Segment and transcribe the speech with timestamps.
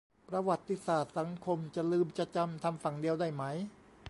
[0.29, 3.43] ประวัติศาสตร์สังคม จะลืมจะจำ ทำฝั่งเดียวได้ไหม